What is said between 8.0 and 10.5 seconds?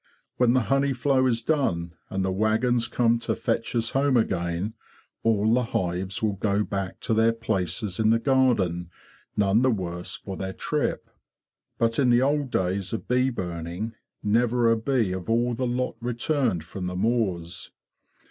the garden none the worse for